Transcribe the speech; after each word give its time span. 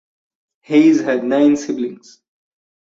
Hayes 0.63 0.99
had 1.01 1.23
nine 1.23 1.55
siblings. 1.55 2.23